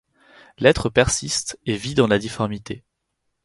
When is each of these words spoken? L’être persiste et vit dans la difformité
L’être 0.57 0.89
persiste 0.89 1.59
et 1.67 1.77
vit 1.77 1.93
dans 1.93 2.07
la 2.07 2.17
difformité 2.17 2.83